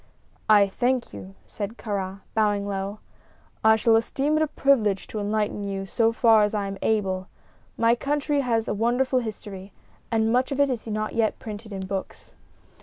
"I 0.49 0.67
thank 0.67 1.13
you," 1.13 1.35
said 1.45 1.77
Kāra, 1.77 2.21
bowing 2.33 2.67
low; 2.67 2.97
"I 3.63 3.75
shall 3.75 3.95
esteem 3.95 4.35
it 4.35 4.41
a 4.41 4.47
privilege 4.47 5.05
to 5.05 5.19
enlighten 5.19 5.61
you 5.63 5.85
so 5.85 6.11
far 6.11 6.41
as 6.41 6.55
I 6.55 6.65
am 6.65 6.79
able. 6.81 7.27
My 7.77 7.93
country 7.93 8.39
has 8.41 8.67
a 8.67 8.73
wonderful 8.73 9.19
history, 9.19 9.73
and 10.09 10.33
much 10.33 10.51
of 10.51 10.59
it 10.59 10.71
is 10.71 10.87
not 10.87 11.13
yet 11.13 11.37
printed 11.37 11.71
in 11.71 11.85
books." 11.85 12.33